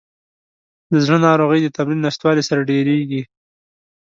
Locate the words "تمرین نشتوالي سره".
1.77-2.67